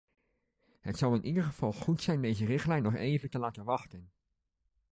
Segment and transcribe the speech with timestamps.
[0.79, 4.11] Het zou in ieder geval goed zijn deze richtlijn nog even te laten wachten.